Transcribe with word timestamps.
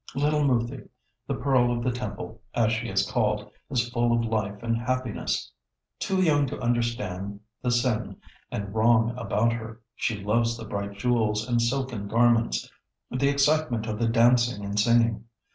Little 0.15 0.43
Moothi, 0.43 0.89
the 1.27 1.35
Pearl 1.35 1.71
of 1.71 1.83
the 1.83 1.91
Temple, 1.91 2.41
as 2.55 2.71
she 2.73 2.87
is 2.89 3.05
called, 3.07 3.51
is 3.69 3.87
full 3.89 4.11
of 4.13 4.25
life 4.25 4.63
and 4.63 4.75
happiness. 4.75 5.51
Too 5.99 6.23
young 6.23 6.47
to 6.47 6.59
understand 6.59 7.39
the 7.61 7.69
sin 7.69 8.15
and 8.49 8.73
wrong 8.73 9.13
about 9.15 9.53
her, 9.53 9.79
she 9.95 10.17
loves 10.23 10.57
the 10.57 10.65
bright 10.65 10.93
jewels 10.97 11.47
and 11.47 11.61
silken 11.61 12.07
garments, 12.07 12.67
the 13.11 13.29
excitement 13.29 13.85
of 13.85 13.99
the 13.99 14.07
dancing 14.07 14.65
and 14.65 14.79
singing. 14.79 15.25